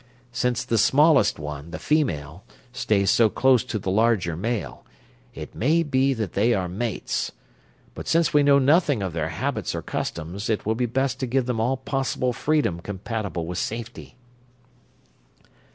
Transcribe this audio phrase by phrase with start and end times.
[0.31, 4.83] Since the smallest one, the female, stays so close to the larger male,
[5.35, 7.31] it may be that they are mates.
[7.93, 11.27] But since we know nothing of their habits or customs, it will be best to
[11.27, 14.15] give them all possible freedom compatible with safety."